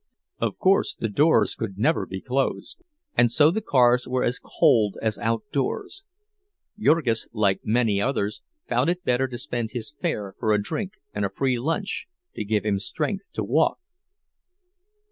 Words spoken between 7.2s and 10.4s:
like many others, found it better to spend his fare